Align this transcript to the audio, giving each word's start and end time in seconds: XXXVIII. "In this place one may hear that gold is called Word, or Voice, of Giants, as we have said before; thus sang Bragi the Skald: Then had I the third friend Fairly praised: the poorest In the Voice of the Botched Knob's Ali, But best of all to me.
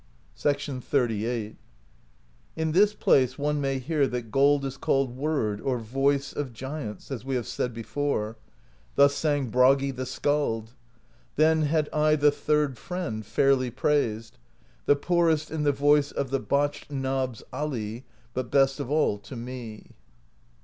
XXXVIII. 0.35 1.57
"In 2.55 2.71
this 2.71 2.95
place 2.95 3.37
one 3.37 3.61
may 3.61 3.77
hear 3.77 4.07
that 4.07 4.31
gold 4.31 4.65
is 4.65 4.75
called 4.75 5.15
Word, 5.15 5.61
or 5.61 5.77
Voice, 5.77 6.33
of 6.33 6.53
Giants, 6.53 7.11
as 7.11 7.23
we 7.23 7.35
have 7.35 7.45
said 7.45 7.71
before; 7.71 8.35
thus 8.95 9.13
sang 9.13 9.51
Bragi 9.51 9.91
the 9.91 10.07
Skald: 10.07 10.73
Then 11.35 11.61
had 11.61 11.87
I 11.93 12.15
the 12.15 12.31
third 12.31 12.79
friend 12.79 13.23
Fairly 13.23 13.69
praised: 13.69 14.39
the 14.87 14.95
poorest 14.95 15.51
In 15.51 15.61
the 15.61 15.71
Voice 15.71 16.11
of 16.11 16.31
the 16.31 16.39
Botched 16.39 16.89
Knob's 16.89 17.43
Ali, 17.53 18.03
But 18.33 18.49
best 18.49 18.79
of 18.79 18.89
all 18.89 19.19
to 19.19 19.35
me. 19.35 19.91